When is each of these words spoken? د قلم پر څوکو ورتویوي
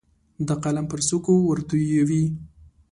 د 0.47 0.49
قلم 0.63 0.85
پر 0.91 0.99
څوکو 1.07 1.33
ورتویوي 1.49 2.23